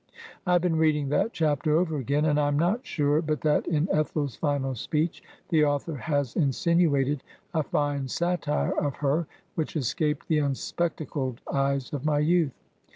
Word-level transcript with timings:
I 0.47 0.53
have 0.53 0.63
been 0.63 0.77
reading 0.77 1.09
that 1.09 1.31
chapter 1.31 1.77
over 1.77 1.97
again, 1.97 2.25
and 2.25 2.39
I 2.39 2.47
am 2.47 2.57
not 2.57 2.87
sure 2.87 3.21
but 3.21 3.41
that 3.41 3.67
in 3.67 3.87
Ethel's 3.91 4.35
final 4.35 4.73
speech 4.73 5.21
the 5.49 5.63
author 5.63 5.95
has 5.95 6.35
insinuated 6.35 7.21
a 7.53 7.61
fine 7.61 8.07
satire 8.07 8.75
of 8.79 8.95
her 8.95 9.27
which 9.53 9.75
escaped 9.75 10.27
the 10.27 10.39
unspectacled 10.39 11.37
eyes 11.53 11.93
of 11.93 12.03
my 12.03 12.17
youth. 12.17 12.63